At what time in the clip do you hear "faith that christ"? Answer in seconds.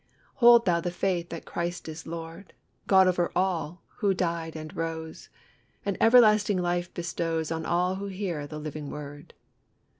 0.89-1.87